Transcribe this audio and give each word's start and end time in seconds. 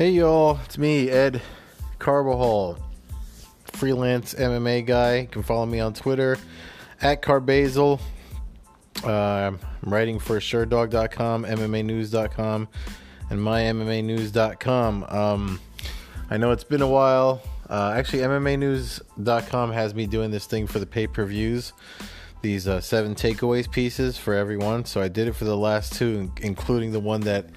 Hey 0.00 0.12
y'all, 0.12 0.58
it's 0.64 0.78
me, 0.78 1.10
Ed 1.10 1.42
Carbajal, 1.98 2.78
freelance 3.64 4.32
MMA 4.32 4.86
guy. 4.86 5.18
You 5.18 5.26
can 5.26 5.42
follow 5.42 5.66
me 5.66 5.78
on 5.78 5.92
Twitter 5.92 6.38
at 7.02 7.20
Carbazal. 7.20 8.00
Uh, 9.04 9.10
I'm 9.10 9.60
writing 9.82 10.18
for 10.18 10.40
Sherdog.com, 10.40 11.44
MMANews.com, 11.44 12.68
and 13.28 13.40
MyMMANews.com. 13.40 15.04
Um, 15.04 15.60
I 16.30 16.38
know 16.38 16.50
it's 16.52 16.64
been 16.64 16.80
a 16.80 16.88
while. 16.88 17.42
Uh, 17.68 17.92
actually, 17.94 18.22
MMANews.com 18.22 19.72
has 19.72 19.94
me 19.94 20.06
doing 20.06 20.30
this 20.30 20.46
thing 20.46 20.66
for 20.66 20.78
the 20.78 20.86
pay 20.86 21.08
per 21.08 21.26
views, 21.26 21.74
these 22.40 22.66
uh, 22.66 22.80
seven 22.80 23.14
takeaways 23.14 23.70
pieces 23.70 24.16
for 24.16 24.32
everyone. 24.32 24.86
So 24.86 25.02
I 25.02 25.08
did 25.08 25.28
it 25.28 25.34
for 25.34 25.44
the 25.44 25.58
last 25.58 25.92
two, 25.92 26.32
including 26.40 26.92
the 26.92 27.00
one 27.00 27.20
that 27.20 27.50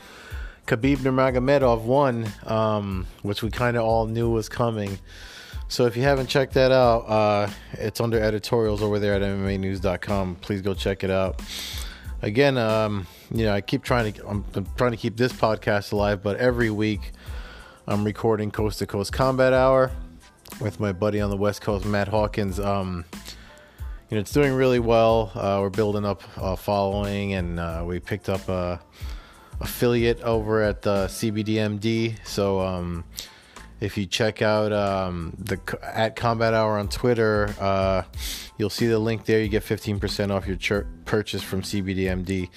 Khabib 0.67 0.97
Nurmagomedov 0.97 1.81
won, 1.81 2.27
um, 2.45 3.05
which 3.21 3.43
we 3.43 3.49
kind 3.49 3.75
of 3.75 3.83
all 3.83 4.07
knew 4.07 4.29
was 4.29 4.47
coming. 4.47 4.97
So 5.67 5.85
if 5.85 5.97
you 5.97 6.03
haven't 6.03 6.27
checked 6.27 6.53
that 6.53 6.71
out, 6.71 6.99
uh, 6.99 7.49
it's 7.73 7.99
under 7.99 8.19
editorials 8.19 8.81
over 8.81 8.99
there 8.99 9.15
at 9.15 9.21
MMANews.com. 9.21 10.35
Please 10.35 10.61
go 10.61 10.73
check 10.73 11.03
it 11.03 11.09
out. 11.09 11.41
Again, 12.21 12.57
um, 12.57 13.07
you 13.31 13.45
know, 13.45 13.53
I 13.53 13.61
keep 13.61 13.83
trying 13.83 14.13
to 14.13 14.27
I'm, 14.27 14.45
I'm 14.53 14.67
trying 14.77 14.91
to 14.91 14.97
keep 14.97 15.17
this 15.17 15.33
podcast 15.33 15.91
alive, 15.91 16.23
but 16.23 16.37
every 16.37 16.69
week 16.69 17.11
I'm 17.85 18.05
recording 18.05 18.49
Coast 18.49 18.79
to 18.79 18.85
Coast 18.85 19.11
Combat 19.11 19.51
Hour 19.51 19.91
with 20.61 20.79
my 20.79 20.93
buddy 20.93 21.19
on 21.19 21.29
the 21.29 21.37
West 21.37 21.61
Coast, 21.61 21.85
Matt 21.85 22.07
Hawkins. 22.07 22.59
Um, 22.59 23.03
you 24.09 24.15
know, 24.15 24.21
it's 24.21 24.31
doing 24.31 24.53
really 24.53 24.79
well. 24.79 25.31
Uh, 25.35 25.57
we're 25.59 25.69
building 25.69 26.05
up 26.05 26.21
a 26.37 26.55
following, 26.55 27.33
and 27.33 27.59
uh, 27.59 27.83
we 27.85 27.99
picked 27.99 28.29
up 28.29 28.47
a 28.47 28.79
affiliate 29.63 30.21
over 30.21 30.61
at 30.61 30.81
the 30.81 31.05
CBDMD. 31.07 32.15
So 32.25 32.59
um, 32.59 33.05
if 33.79 33.97
you 33.97 34.05
check 34.05 34.41
out 34.41 34.71
um, 34.71 35.35
the 35.39 35.59
at 35.81 36.15
Combat 36.15 36.53
Hour 36.53 36.77
on 36.77 36.89
Twitter, 36.89 37.55
uh, 37.59 38.03
you'll 38.57 38.69
see 38.69 38.87
the 38.87 38.99
link 38.99 39.25
there. 39.25 39.41
You 39.41 39.49
get 39.49 39.63
15% 39.63 40.31
off 40.31 40.45
your 40.45 40.57
ch- 40.57 40.85
purchase 41.05 41.41
from 41.41 41.61
CBDMD. 41.61 42.49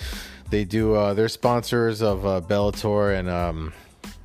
They 0.50 0.64
do. 0.64 0.94
Uh, 0.94 1.14
they're 1.14 1.28
sponsors 1.28 2.02
of 2.02 2.26
uh, 2.26 2.40
Bellator 2.40 3.18
and 3.18 3.28
a 3.28 3.34
um, 3.34 3.72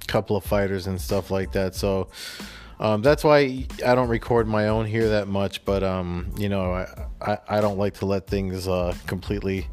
couple 0.07 0.35
of 0.35 0.43
fighters 0.43 0.87
and 0.87 0.99
stuff 0.99 1.31
like 1.31 1.51
that. 1.53 1.75
So. 1.75 2.09
Um, 2.79 3.03
that's 3.03 3.23
why 3.23 3.67
I 3.85 3.93
don't 3.93 4.09
record 4.09 4.47
my 4.47 4.69
own 4.69 4.87
here 4.87 5.09
that 5.09 5.27
much, 5.27 5.63
but 5.65 5.83
um, 5.83 6.33
you 6.35 6.49
know, 6.49 6.73
I, 6.73 6.87
I, 7.21 7.37
I 7.47 7.61
don't 7.61 7.77
like 7.77 7.93
to 7.99 8.07
let 8.07 8.25
things 8.25 8.67
uh, 8.67 8.95
completely 9.05 9.67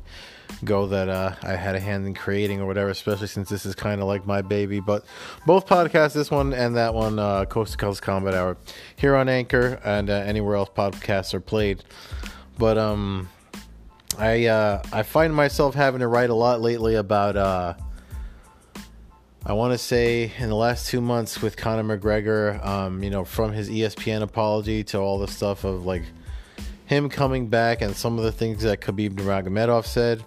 go 0.65 0.87
that 0.87 1.09
uh, 1.09 1.35
I 1.43 1.53
had 1.53 1.75
a 1.75 1.81
hand 1.81 2.07
in 2.07 2.15
creating 2.15 2.61
or 2.61 2.67
whatever, 2.67 2.91
especially 2.91 3.27
since 3.27 3.49
this 3.49 3.65
is 3.65 3.75
kind 3.75 4.01
of 4.01 4.07
like 4.07 4.27
my 4.27 4.43
baby. 4.43 4.81
But 4.81 5.05
both 5.47 5.67
podcasts, 5.67 6.15
this 6.15 6.31
one 6.31 6.53
and 6.53 6.77
that 6.77 6.95
one, 6.95 7.19
uh, 7.19 7.45
Coast 7.45 7.73
to 7.73 7.79
Coast 7.79 8.03
Combat 8.03 8.35
Hour, 8.35 8.57
here 8.97 9.15
on 9.15 9.29
Anchor 9.29 9.81
and 9.85 10.11
uh, 10.11 10.15
anywhere 10.15 10.57
else 10.57 10.71
podcasts 10.75 11.35
are 11.35 11.41
played. 11.41 11.85
But 12.59 12.79
um, 12.79 13.29
I 14.19 14.47
uh, 14.47 14.83
I 14.93 15.03
find 15.03 15.35
myself 15.35 15.75
having 15.75 16.01
to 16.01 16.09
write 16.09 16.31
a 16.31 16.35
lot 16.35 16.61
lately 16.61 16.95
about. 16.97 17.37
Uh, 17.37 17.75
I 19.47 19.53
want 19.53 19.73
to 19.73 19.79
say 19.79 20.33
in 20.39 20.51
the 20.51 20.57
last 20.57 20.89
two 20.89 21.01
months 21.01 21.41
with 21.41 21.57
Conor 21.57 21.97
McGregor, 21.97 22.63
um, 22.67 23.03
you 23.03 23.09
know, 23.09 23.25
from 23.25 23.53
his 23.53 23.71
ESPN 23.71 24.21
apology 24.21 24.85
to 24.85 24.99
all 24.99 25.19
the 25.19 25.29
stuff 25.29 25.65
of 25.65 25.87
like 25.87 26.03
him 26.89 27.09
coming 27.09 27.49
back 27.49 27.81
and 27.81 27.95
some 27.95 28.19
of 28.19 28.25
the 28.25 28.33
things 28.33 28.63
that 28.63 28.81
Khabib 28.81 29.11
Nurmagomedov 29.11 29.85
said. 29.85 30.25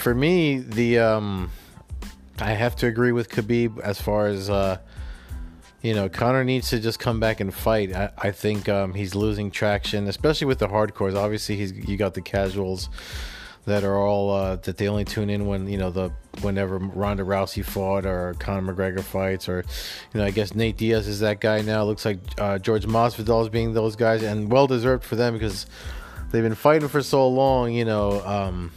For 0.00 0.14
me, 0.14 0.60
the 0.60 0.98
um, 0.98 1.50
I 2.38 2.52
have 2.52 2.74
to 2.76 2.86
agree 2.86 3.12
with 3.12 3.28
Khabib 3.28 3.80
as 3.80 4.00
far 4.00 4.28
as 4.28 4.48
uh, 4.48 4.78
you 5.82 5.94
know, 5.94 6.08
Conor 6.08 6.42
needs 6.42 6.70
to 6.70 6.80
just 6.80 6.98
come 6.98 7.20
back 7.20 7.40
and 7.40 7.52
fight. 7.52 7.94
I, 7.94 8.10
I 8.16 8.30
think 8.30 8.66
um, 8.68 8.94
he's 8.94 9.14
losing 9.14 9.50
traction, 9.50 10.08
especially 10.08 10.46
with 10.46 10.58
the 10.58 10.68
hardcores. 10.68 11.16
Obviously, 11.16 11.56
he's 11.56 11.72
you 11.72 11.98
got 11.98 12.14
the 12.14 12.22
casuals 12.22 12.88
that 13.66 13.84
are 13.84 13.98
all 13.98 14.30
uh, 14.30 14.56
that 14.56 14.78
they 14.78 14.88
only 14.88 15.04
tune 15.04 15.28
in 15.28 15.46
when 15.46 15.68
you 15.68 15.76
know 15.76 15.90
the 15.90 16.10
whenever 16.40 16.78
Ronda 16.78 17.22
Rousey 17.22 17.62
fought 17.62 18.06
or 18.06 18.34
Conor 18.38 18.72
McGregor 18.72 19.02
fights 19.02 19.50
or 19.50 19.64
you 20.14 20.20
know 20.20 20.24
I 20.24 20.30
guess 20.30 20.54
Nate 20.54 20.78
Diaz 20.78 21.08
is 21.08 21.20
that 21.20 21.40
guy 21.40 21.60
now. 21.60 21.84
Looks 21.84 22.06
like 22.06 22.20
uh, 22.38 22.58
George 22.58 22.86
Masvidal 22.86 23.42
is 23.42 23.50
being 23.50 23.74
those 23.74 23.96
guys, 23.96 24.22
and 24.22 24.50
well 24.50 24.66
deserved 24.66 25.04
for 25.04 25.16
them 25.16 25.34
because 25.34 25.66
they've 26.30 26.42
been 26.42 26.54
fighting 26.54 26.88
for 26.88 27.02
so 27.02 27.28
long, 27.28 27.72
you 27.72 27.84
know, 27.84 28.20
um, 28.26 28.72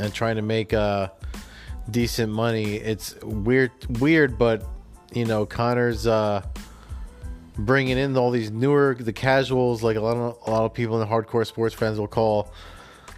and 0.00 0.12
trying 0.12 0.36
to 0.36 0.42
make 0.42 0.72
uh, 0.72 1.08
decent 1.90 2.32
money. 2.32 2.76
It's 2.76 3.14
weird, 3.22 3.72
weird, 4.00 4.38
but 4.38 4.64
you 5.12 5.24
know 5.24 5.46
Conor's 5.46 6.06
Uh, 6.06 6.42
bringing 7.58 7.98
in 7.98 8.16
all 8.16 8.30
these 8.30 8.50
newer 8.50 8.96
the 8.98 9.12
casuals 9.12 9.82
like 9.82 9.96
a 9.96 10.00
lot 10.00 10.16
of 10.16 10.38
a 10.46 10.50
lot 10.50 10.64
of 10.64 10.72
people 10.72 11.00
in 11.00 11.06
the 11.06 11.14
hardcore 11.14 11.46
sports 11.46 11.74
fans 11.74 11.98
will 11.98 12.08
call 12.08 12.50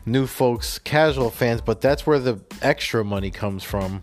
new 0.07 0.27
folks, 0.27 0.79
casual 0.79 1.31
fans, 1.31 1.61
but 1.61 1.81
that's 1.81 2.07
where 2.07 2.19
the 2.19 2.39
extra 2.63 3.05
money 3.05 3.31
comes 3.31 3.63
from. 3.63 4.03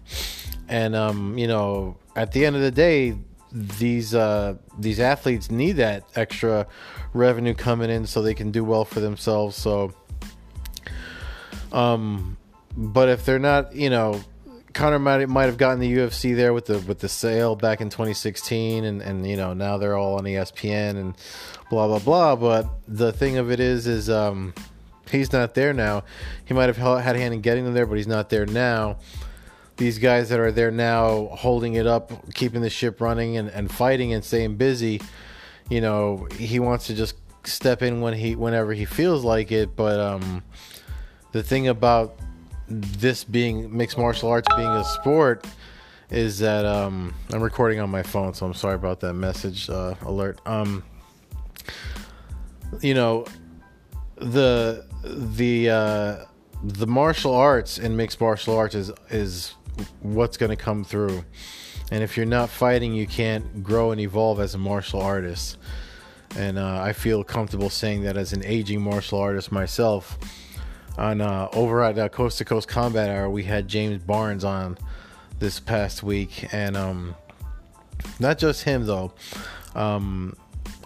And 0.67 0.95
um, 0.95 1.37
you 1.37 1.47
know, 1.47 1.97
at 2.15 2.31
the 2.31 2.45
end 2.45 2.55
of 2.55 2.61
the 2.61 2.71
day, 2.71 3.17
these 3.51 4.15
uh, 4.15 4.55
these 4.79 4.99
athletes 4.99 5.51
need 5.51 5.73
that 5.73 6.05
extra 6.15 6.67
revenue 7.13 7.53
coming 7.53 7.89
in 7.89 8.07
so 8.07 8.21
they 8.21 8.33
can 8.33 8.51
do 8.51 8.63
well 8.63 8.85
for 8.85 9.01
themselves. 9.01 9.57
So, 9.57 9.93
um, 11.71 12.37
but 12.75 13.09
if 13.09 13.25
they're 13.25 13.39
not, 13.39 13.75
you 13.75 13.89
know, 13.89 14.21
Conor 14.73 14.99
might 14.99 15.27
might 15.27 15.45
have 15.45 15.57
gotten 15.57 15.79
the 15.79 15.91
UFC 15.91 16.35
there 16.35 16.53
with 16.53 16.65
the 16.65 16.79
with 16.79 16.99
the 16.99 17.09
sale 17.09 17.55
back 17.55 17.81
in 17.81 17.89
2016, 17.89 18.83
and 18.85 19.01
and 19.01 19.27
you 19.27 19.35
know 19.35 19.53
now 19.53 19.77
they're 19.77 19.97
all 19.97 20.15
on 20.15 20.23
ESPN 20.23 20.91
and 20.91 21.15
blah 21.69 21.87
blah 21.87 21.99
blah. 21.99 22.35
But 22.35 22.67
the 22.87 23.11
thing 23.11 23.37
of 23.37 23.51
it 23.51 23.59
is, 23.59 23.87
is 23.87 24.09
um, 24.09 24.53
he's 25.11 25.33
not 25.33 25.55
there 25.55 25.73
now. 25.73 26.03
He 26.45 26.53
might 26.53 26.73
have 26.73 26.77
had 26.77 27.15
a 27.15 27.19
hand 27.19 27.33
in 27.33 27.41
getting 27.41 27.65
them 27.65 27.73
there, 27.73 27.85
but 27.85 27.95
he's 27.95 28.07
not 28.07 28.29
there 28.29 28.45
now. 28.45 28.97
These 29.77 29.99
guys 29.99 30.29
that 30.29 30.39
are 30.39 30.51
there 30.51 30.71
now, 30.71 31.27
holding 31.27 31.73
it 31.73 31.87
up, 31.87 32.33
keeping 32.33 32.61
the 32.61 32.69
ship 32.69 33.01
running, 33.01 33.37
and, 33.37 33.49
and 33.49 33.71
fighting 33.71 34.13
and 34.13 34.23
staying 34.23 34.55
busy. 34.55 35.01
You 35.69 35.81
know, 35.81 36.27
he 36.37 36.59
wants 36.59 36.87
to 36.87 36.93
just 36.93 37.15
step 37.45 37.81
in 37.81 38.01
when 38.01 38.13
he, 38.13 38.35
whenever 38.35 38.73
he 38.73 38.85
feels 38.85 39.23
like 39.23 39.51
it. 39.51 39.75
But 39.75 39.99
um, 39.99 40.43
the 41.31 41.41
thing 41.41 41.67
about 41.67 42.19
this 42.71 43.23
being 43.23 43.75
mixed 43.75 43.97
martial 43.97 44.29
arts 44.29 44.47
being 44.55 44.67
a 44.67 44.83
sport 44.83 45.45
is 46.09 46.39
that 46.39 46.65
um, 46.65 47.13
I'm 47.31 47.41
recording 47.41 47.79
on 47.79 47.89
my 47.89 48.03
phone, 48.03 48.33
so 48.33 48.45
I'm 48.45 48.53
sorry 48.53 48.75
about 48.75 48.99
that 48.99 49.13
message 49.13 49.69
uh, 49.69 49.95
alert. 50.01 50.39
Um, 50.45 50.83
you 52.81 52.93
know, 52.93 53.25
the 54.15 54.85
the 55.03 55.69
uh, 55.69 56.25
the 56.63 56.87
martial 56.87 57.33
arts 57.33 57.77
and 57.77 57.95
mixed 57.95 58.19
martial 58.19 58.57
arts 58.57 58.75
is 58.75 58.91
is 59.09 59.55
what's 60.01 60.37
going 60.37 60.51
to 60.51 60.55
come 60.55 60.83
through. 60.83 61.23
And 61.91 62.03
if 62.03 62.15
you're 62.15 62.25
not 62.25 62.49
fighting, 62.49 62.93
you 62.93 63.05
can't 63.05 63.63
grow 63.63 63.91
and 63.91 63.99
evolve 63.99 64.39
as 64.39 64.55
a 64.55 64.57
martial 64.57 65.01
artist. 65.01 65.57
And 66.37 66.57
uh, 66.57 66.81
I 66.81 66.93
feel 66.93 67.23
comfortable 67.23 67.69
saying 67.69 68.03
that 68.03 68.15
as 68.15 68.31
an 68.31 68.45
aging 68.45 68.81
martial 68.81 69.19
artist 69.19 69.51
myself. 69.51 70.17
On 70.97 71.21
uh, 71.21 71.47
over 71.53 71.81
at 71.83 71.97
uh, 71.97 72.09
Coast 72.09 72.37
to 72.39 72.45
Coast 72.45 72.67
Combat 72.67 73.09
Hour, 73.09 73.29
we 73.29 73.43
had 73.43 73.67
James 73.67 74.03
Barnes 74.03 74.43
on 74.43 74.77
this 75.39 75.59
past 75.59 76.03
week, 76.03 76.53
and 76.53 76.75
um, 76.75 77.15
not 78.19 78.37
just 78.37 78.63
him 78.63 78.85
though. 78.85 79.13
Um, 79.73 80.35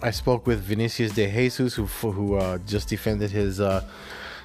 I 0.01 0.11
spoke 0.11 0.45
with 0.45 0.61
Vinicius 0.61 1.13
de 1.13 1.29
Jesus, 1.29 1.73
who 1.73 1.85
who 1.85 2.35
uh, 2.35 2.59
just 2.59 2.87
defended 2.87 3.31
his 3.31 3.59
uh, 3.59 3.83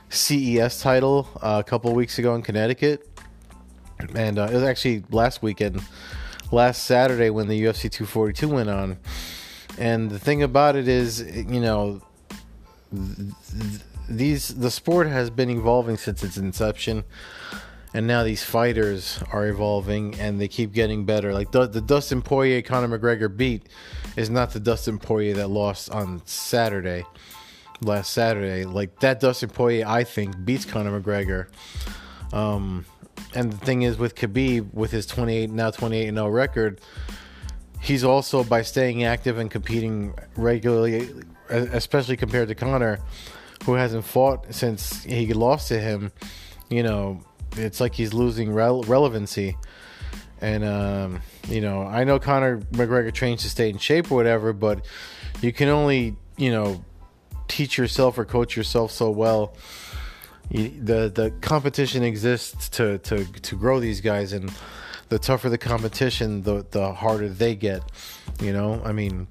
CES 0.09 0.81
title 0.81 1.29
uh, 1.43 1.63
a 1.65 1.69
couple 1.69 1.95
weeks 1.95 2.19
ago 2.19 2.35
in 2.35 2.43
Connecticut, 2.43 3.07
and 4.15 4.39
uh, 4.39 4.49
it 4.51 4.55
was 4.55 4.63
actually 4.63 5.05
last 5.11 5.43
weekend, 5.43 5.81
last 6.51 6.85
Saturday 6.85 7.31
when 7.31 7.49
the 7.49 7.63
UFC 7.63 7.91
242 7.91 8.49
went 8.49 8.71
on. 8.71 8.99
And 9.79 10.11
the 10.11 10.19
thing 10.19 10.43
about 10.43 10.75
it 10.75 10.89
is, 10.89 11.23
you 11.23 11.61
know, 11.61 12.03
th- 12.91 13.81
these 14.11 14.49
the 14.49 14.71
sport 14.71 15.07
has 15.07 15.31
been 15.31 15.49
evolving 15.51 15.97
since 15.97 16.23
its 16.23 16.37
inception, 16.37 17.05
and 17.95 18.07
now 18.07 18.23
these 18.25 18.43
fighters 18.43 19.23
are 19.33 19.47
evolving 19.47 20.19
and 20.21 20.41
they 20.41 20.49
keep 20.49 20.73
getting 20.73 21.05
better. 21.05 21.33
Like 21.33 21.53
the, 21.53 21.67
the 21.67 21.81
Dustin 21.81 22.21
Poirier 22.21 22.63
Conor 22.63 22.99
McGregor 22.99 23.35
beat 23.35 23.69
is 24.17 24.29
not 24.29 24.53
the 24.53 24.61
Dustin 24.61 24.99
Poirier 24.99 25.35
that 25.35 25.49
lost 25.49 25.91
on 25.91 26.21
Saturday 26.27 27.05
last 27.83 28.13
Saturday. 28.13 28.65
Like 28.65 29.01
that 29.01 29.21
Dustin 29.21 29.51
Poirier, 29.51 29.87
I 29.87 30.05
think, 30.05 30.45
beats 30.45 30.65
Conor 30.65 31.01
McGregor. 31.01 31.47
Um, 32.33 32.85
and 33.35 33.53
the 33.53 33.59
thing 33.59 33.83
is 33.83 33.99
with 33.99 34.15
Khabib, 34.15 34.73
with 34.73 34.91
his 34.91 35.07
28 35.07 35.51
now 35.51 35.71
28 35.71 36.09
and 36.09 36.17
0 36.17 36.29
record, 36.29 36.81
he's 37.81 38.05
also 38.05 38.45
by 38.45 38.63
staying 38.63 39.05
active 39.05 39.39
and 39.39 39.51
competing 39.51 40.15
regularly, 40.37 41.11
especially 41.49 42.17
compared 42.17 42.49
to 42.49 42.55
Conor, 42.55 43.01
who 43.65 43.75
hasn't 43.75 44.05
fought 44.05 44.55
since 44.55 45.05
he 45.05 45.33
lost 45.33 45.69
to 45.69 45.79
him. 45.79 46.13
You 46.69 46.83
know, 46.83 47.21
it's 47.57 47.81
like 47.81 47.95
he's 47.95 48.15
losing 48.15 48.49
rele- 48.49 48.87
relevancy. 48.89 49.57
And 50.41 50.65
um, 50.65 51.21
you 51.49 51.61
know, 51.61 51.83
I 51.83 52.05
know 52.05 52.19
Conor 52.19 52.59
McGregor 52.73 53.13
trains 53.13 53.43
to 53.43 53.51
stay 53.51 53.69
in 53.69 53.79
shape 53.79 54.11
or 54.11 54.15
whatever, 54.15 54.53
but 54.53 54.87
you 55.43 55.53
can 55.53 55.69
only 55.69 56.17
you 56.37 56.51
know 56.51 56.85
teach 57.49 57.77
yourself 57.77 58.17
or 58.17 58.25
coach 58.25 58.57
yourself 58.57 58.91
so 58.91 59.11
well. 59.11 59.55
You, 60.49 60.71
the 60.71 61.11
the 61.15 61.33
competition 61.43 62.03
exists 62.03 62.69
to 62.71 62.99
to 62.99 63.25
to 63.25 63.57
grow 63.57 63.81
these 63.81 64.01
guys, 64.01 64.33
and 64.33 64.51
the 65.11 65.19
tougher 65.19 65.51
the 65.51 65.59
competition, 65.59 66.43
the 66.43 66.65
the 66.71 66.95
harder 66.95 67.29
they 67.29 67.55
get. 67.55 67.83
You 68.41 68.55
know, 68.55 68.81
I 68.83 68.93
mean, 68.93 69.29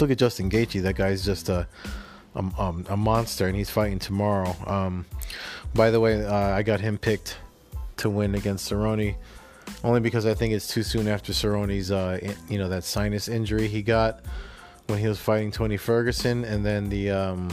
look 0.00 0.10
at 0.10 0.18
Justin 0.18 0.50
Gaethje. 0.50 0.82
That 0.82 0.96
guy's 0.96 1.24
just 1.24 1.48
a 1.48 1.68
a, 2.34 2.38
um, 2.38 2.84
a 2.88 2.96
monster, 2.96 3.46
and 3.46 3.56
he's 3.56 3.70
fighting 3.70 3.98
tomorrow. 3.98 4.54
Um, 4.66 5.06
by 5.74 5.90
the 5.90 6.00
way, 6.00 6.24
uh, 6.24 6.34
I 6.34 6.62
got 6.62 6.80
him 6.80 6.98
picked 6.98 7.38
to 7.98 8.10
win 8.10 8.34
against 8.34 8.70
Cerrone, 8.70 9.14
only 9.82 10.00
because 10.00 10.26
I 10.26 10.34
think 10.34 10.52
it's 10.52 10.68
too 10.68 10.82
soon 10.82 11.08
after 11.08 11.32
Cerrone's, 11.32 11.90
uh, 11.90 12.34
you 12.48 12.58
know, 12.58 12.68
that 12.68 12.84
sinus 12.84 13.28
injury 13.28 13.68
he 13.68 13.82
got 13.82 14.20
when 14.86 14.98
he 14.98 15.08
was 15.08 15.18
fighting 15.18 15.50
Tony 15.50 15.76
Ferguson, 15.76 16.44
and 16.44 16.64
then 16.64 16.88
the 16.88 17.10
um, 17.10 17.50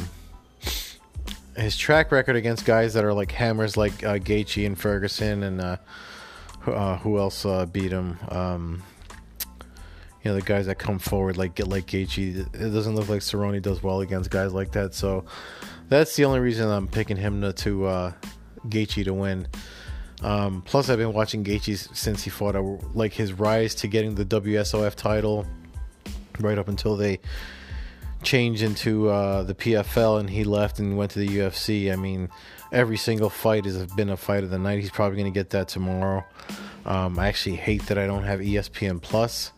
his 1.55 1.77
track 1.77 2.11
record 2.11 2.35
against 2.35 2.65
guys 2.65 2.93
that 2.93 3.03
are 3.03 3.13
like 3.13 3.31
hammers, 3.31 3.77
like 3.77 4.03
uh, 4.03 4.17
Gaethje 4.17 4.65
and 4.65 4.77
Ferguson, 4.77 5.43
and 5.43 5.61
uh, 5.61 5.77
uh, 6.65 6.97
who 6.97 7.17
else 7.17 7.45
uh, 7.45 7.65
beat 7.65 7.91
him? 7.91 8.17
You 10.23 10.31
know 10.31 10.35
the 10.35 10.41
guys 10.41 10.67
that 10.67 10.77
come 10.77 10.99
forward 10.99 11.37
like 11.37 11.55
get 11.55 11.67
like 11.67 11.87
Gaethje. 11.87 12.53
It 12.53 12.69
doesn't 12.71 12.95
look 12.95 13.09
like 13.09 13.21
Cerrone 13.21 13.61
does 13.61 13.81
well 13.81 14.01
against 14.01 14.29
guys 14.29 14.53
like 14.53 14.71
that. 14.73 14.93
So 14.93 15.25
that's 15.89 16.15
the 16.15 16.25
only 16.25 16.39
reason 16.39 16.69
I'm 16.69 16.87
picking 16.87 17.17
him 17.17 17.41
to, 17.41 17.53
to 17.53 17.85
uh, 17.85 18.13
Gaethje 18.67 19.03
to 19.05 19.13
win. 19.13 19.47
Um, 20.21 20.61
plus, 20.61 20.89
I've 20.89 20.99
been 20.99 21.13
watching 21.13 21.43
Gaethje 21.43 21.95
since 21.95 22.23
he 22.23 22.29
fought. 22.29 22.55
I 22.55 22.59
like 22.93 23.13
his 23.13 23.33
rise 23.33 23.73
to 23.75 23.87
getting 23.87 24.15
the 24.15 24.25
WSOF 24.25 24.93
title, 24.95 25.47
right 26.39 26.57
up 26.57 26.67
until 26.67 26.95
they 26.95 27.19
changed 28.23 28.61
into 28.61 29.09
uh, 29.09 29.43
the 29.43 29.55
PFL 29.55 30.19
and 30.19 30.29
he 30.29 30.43
left 30.43 30.79
and 30.79 30.97
went 30.97 31.11
to 31.11 31.19
the 31.19 31.27
UFC. 31.27 31.91
I 31.91 31.95
mean, 31.95 32.29
every 32.71 32.97
single 32.97 33.29
fight 33.29 33.65
has 33.65 33.85
been 33.93 34.09
a 34.09 34.17
fight 34.17 34.43
of 34.43 34.49
the 34.49 34.59
night. 34.59 34.79
He's 34.79 34.91
probably 34.91 35.17
going 35.17 35.31
to 35.31 35.37
get 35.37 35.49
that 35.51 35.67
tomorrow. 35.67 36.23
Um, 36.85 37.17
I 37.19 37.27
actually 37.27 37.55
hate 37.55 37.85
that 37.87 37.97
I 37.97 38.07
don't 38.07 38.23
have 38.23 38.39
ESPN 38.39 39.01
Plus. 39.01 39.51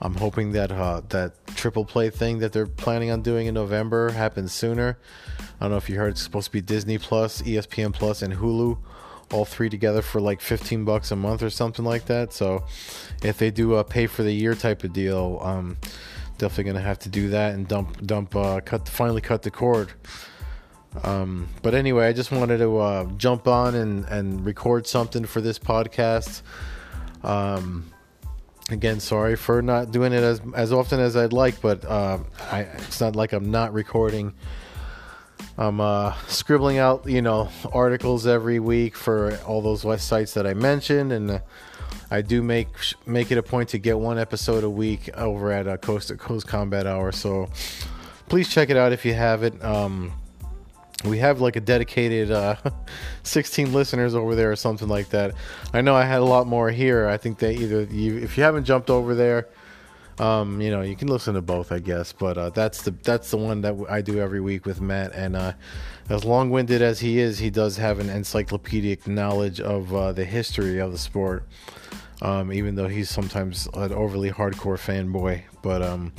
I'm 0.00 0.14
hoping 0.14 0.52
that 0.52 0.70
uh, 0.70 1.02
that 1.08 1.32
triple 1.48 1.84
play 1.84 2.10
thing 2.10 2.38
that 2.38 2.52
they're 2.52 2.66
planning 2.66 3.10
on 3.10 3.22
doing 3.22 3.46
in 3.46 3.54
November 3.54 4.10
happens 4.10 4.52
sooner. 4.52 4.98
I 5.38 5.64
don't 5.64 5.70
know 5.72 5.76
if 5.76 5.90
you 5.90 5.96
heard 5.96 6.12
it's 6.12 6.22
supposed 6.22 6.46
to 6.46 6.52
be 6.52 6.60
Disney 6.60 6.98
Plus, 6.98 7.42
ESPN 7.42 7.92
Plus, 7.92 8.22
and 8.22 8.34
Hulu, 8.34 8.78
all 9.32 9.44
three 9.44 9.68
together 9.68 10.02
for 10.02 10.20
like 10.20 10.40
15 10.40 10.84
bucks 10.84 11.10
a 11.10 11.16
month 11.16 11.42
or 11.42 11.50
something 11.50 11.84
like 11.84 12.06
that. 12.06 12.32
So 12.32 12.64
if 13.22 13.38
they 13.38 13.50
do 13.50 13.74
a 13.74 13.84
pay 13.84 14.06
for 14.06 14.22
the 14.22 14.32
year 14.32 14.54
type 14.54 14.84
of 14.84 14.92
deal, 14.92 15.40
um, 15.42 15.76
definitely 16.38 16.72
gonna 16.72 16.84
have 16.84 17.00
to 17.00 17.08
do 17.08 17.30
that 17.30 17.54
and 17.54 17.66
dump 17.66 18.00
dump 18.06 18.36
uh, 18.36 18.60
cut 18.60 18.88
finally 18.88 19.20
cut 19.20 19.42
the 19.42 19.50
cord. 19.50 19.92
Um, 21.02 21.48
but 21.62 21.74
anyway, 21.74 22.06
I 22.06 22.12
just 22.12 22.30
wanted 22.30 22.58
to 22.58 22.78
uh, 22.78 23.04
jump 23.16 23.46
on 23.46 23.74
and, 23.74 24.04
and 24.06 24.44
record 24.44 24.86
something 24.86 25.24
for 25.24 25.40
this 25.40 25.58
podcast. 25.58 26.42
Um, 27.22 27.92
again, 28.68 29.00
sorry 29.00 29.36
for 29.36 29.62
not 29.62 29.90
doing 29.90 30.12
it 30.12 30.22
as 30.22 30.40
as 30.54 30.72
often 30.72 31.00
as 31.00 31.16
I'd 31.16 31.32
like, 31.32 31.60
but 31.60 31.84
uh, 31.84 32.18
I, 32.50 32.60
it's 32.60 33.00
not 33.00 33.16
like 33.16 33.32
I'm 33.32 33.50
not 33.50 33.72
recording. 33.72 34.34
I'm 35.56 35.80
uh, 35.80 36.14
scribbling 36.28 36.78
out, 36.78 37.08
you 37.08 37.20
know, 37.20 37.48
articles 37.72 38.26
every 38.26 38.60
week 38.60 38.96
for 38.96 39.36
all 39.46 39.60
those 39.60 40.02
sites 40.02 40.34
that 40.34 40.46
I 40.46 40.54
mentioned, 40.54 41.12
and 41.12 41.30
uh, 41.30 41.38
I 42.10 42.22
do 42.22 42.42
make 42.42 42.68
make 43.06 43.32
it 43.32 43.38
a 43.38 43.42
point 43.42 43.70
to 43.70 43.78
get 43.78 43.98
one 43.98 44.18
episode 44.18 44.64
a 44.64 44.70
week 44.70 45.10
over 45.16 45.52
at 45.52 45.66
uh, 45.66 45.76
Coast 45.76 46.08
to 46.08 46.16
Coast 46.16 46.46
Combat 46.46 46.86
Hour. 46.86 47.12
So 47.12 47.50
please 48.28 48.48
check 48.48 48.70
it 48.70 48.76
out 48.76 48.92
if 48.92 49.04
you 49.04 49.14
have 49.14 49.42
it. 49.42 49.62
Um, 49.64 50.12
we 51.04 51.18
have 51.18 51.40
like 51.40 51.56
a 51.56 51.60
dedicated 51.60 52.30
uh, 52.30 52.56
16 53.22 53.72
listeners 53.72 54.14
over 54.14 54.34
there 54.34 54.50
or 54.50 54.56
something 54.56 54.88
like 54.88 55.10
that. 55.10 55.34
I 55.72 55.80
know 55.80 55.94
I 55.94 56.04
had 56.04 56.20
a 56.20 56.24
lot 56.24 56.46
more 56.46 56.70
here. 56.70 57.06
I 57.06 57.16
think 57.16 57.38
that 57.38 57.52
either 57.52 57.82
you, 57.84 58.18
if 58.18 58.36
you 58.36 58.42
haven't 58.42 58.64
jumped 58.64 58.90
over 58.90 59.14
there, 59.14 59.48
um, 60.18 60.60
you 60.60 60.70
know, 60.70 60.82
you 60.82 60.96
can 60.96 61.08
listen 61.08 61.34
to 61.34 61.42
both, 61.42 61.70
I 61.70 61.78
guess. 61.78 62.12
But 62.12 62.36
uh, 62.36 62.50
that's 62.50 62.82
the 62.82 62.90
that's 62.90 63.30
the 63.30 63.36
one 63.36 63.60
that 63.62 63.76
I 63.88 64.00
do 64.00 64.18
every 64.18 64.40
week 64.40 64.66
with 64.66 64.80
Matt. 64.80 65.12
And 65.14 65.36
uh, 65.36 65.52
as 66.08 66.24
long-winded 66.24 66.82
as 66.82 67.00
he 67.00 67.20
is, 67.20 67.38
he 67.38 67.50
does 67.50 67.76
have 67.76 68.00
an 68.00 68.10
encyclopedic 68.10 69.06
knowledge 69.06 69.60
of 69.60 69.94
uh, 69.94 70.12
the 70.12 70.24
history 70.24 70.78
of 70.78 70.92
the 70.92 70.98
sport. 70.98 71.44
Um, 72.20 72.52
even 72.52 72.74
though 72.74 72.88
he's 72.88 73.08
sometimes 73.08 73.68
an 73.74 73.92
overly 73.92 74.32
hardcore 74.32 74.76
fanboy, 74.76 75.44
but 75.62 75.82
um, 75.82 76.12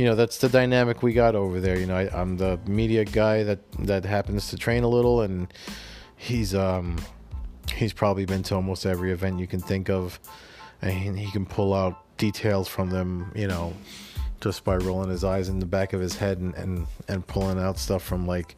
you 0.00 0.06
know 0.06 0.14
that's 0.14 0.38
the 0.38 0.48
dynamic 0.48 1.02
we 1.02 1.12
got 1.12 1.34
over 1.34 1.60
there. 1.60 1.78
You 1.78 1.84
know, 1.84 1.94
I, 1.94 2.22
am 2.22 2.38
the 2.38 2.58
media 2.66 3.04
guy 3.04 3.42
that 3.42 3.58
that 3.80 4.06
happens 4.06 4.48
to 4.48 4.56
train 4.56 4.82
a 4.82 4.88
little, 4.88 5.20
and 5.20 5.52
he's 6.16 6.54
um 6.54 6.96
he's 7.74 7.92
probably 7.92 8.24
been 8.24 8.42
to 8.44 8.54
almost 8.54 8.86
every 8.86 9.12
event 9.12 9.38
you 9.38 9.46
can 9.46 9.60
think 9.60 9.90
of, 9.90 10.18
and 10.80 11.18
he 11.18 11.30
can 11.30 11.44
pull 11.44 11.74
out 11.74 12.16
details 12.16 12.66
from 12.66 12.88
them. 12.88 13.30
You 13.34 13.48
know, 13.48 13.74
just 14.40 14.64
by 14.64 14.76
rolling 14.76 15.10
his 15.10 15.22
eyes 15.22 15.50
in 15.50 15.58
the 15.58 15.66
back 15.66 15.92
of 15.92 16.00
his 16.00 16.16
head 16.16 16.38
and 16.38 16.54
and, 16.54 16.86
and 17.06 17.26
pulling 17.26 17.58
out 17.58 17.78
stuff 17.78 18.02
from 18.02 18.26
like 18.26 18.56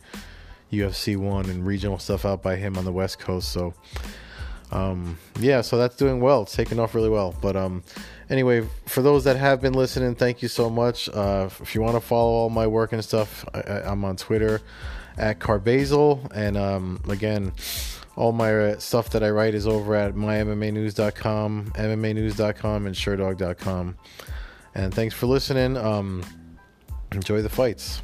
UFC 0.70 1.16
one 1.16 1.50
and 1.50 1.66
regional 1.66 1.98
stuff 1.98 2.24
out 2.24 2.40
by 2.40 2.54
him 2.54 2.78
on 2.78 2.84
the 2.84 2.92
West 2.92 3.18
Coast. 3.18 3.50
So. 3.50 3.74
Um, 4.72 5.18
yeah, 5.38 5.60
so 5.60 5.76
that's 5.76 5.96
doing 5.96 6.20
well. 6.20 6.42
It's 6.42 6.56
taking 6.56 6.80
off 6.80 6.94
really 6.94 7.10
well. 7.10 7.34
But 7.40 7.56
um, 7.56 7.82
anyway, 8.30 8.66
for 8.86 9.02
those 9.02 9.24
that 9.24 9.36
have 9.36 9.60
been 9.60 9.74
listening, 9.74 10.14
thank 10.14 10.42
you 10.42 10.48
so 10.48 10.70
much. 10.70 11.08
Uh, 11.08 11.48
if 11.60 11.74
you 11.74 11.82
want 11.82 11.94
to 11.94 12.00
follow 12.00 12.30
all 12.30 12.50
my 12.50 12.66
work 12.66 12.92
and 12.92 13.04
stuff, 13.04 13.44
I, 13.54 13.82
am 13.84 14.04
on 14.04 14.16
Twitter 14.16 14.60
at 15.18 15.38
Carbazil. 15.38 16.32
And 16.34 16.56
um, 16.56 17.00
again, 17.08 17.52
all 18.16 18.32
my 18.32 18.54
uh, 18.54 18.78
stuff 18.78 19.10
that 19.10 19.22
I 19.22 19.30
write 19.30 19.54
is 19.54 19.66
over 19.66 19.94
at 19.94 20.14
mymmanews.com, 20.14 21.72
mmanews.com, 21.74 22.86
and 22.86 22.94
sherdog.com. 22.94 23.96
And 24.74 24.94
thanks 24.94 25.14
for 25.14 25.26
listening. 25.26 25.76
Um, 25.76 26.24
enjoy 27.12 27.42
the 27.42 27.50
fights. 27.50 28.00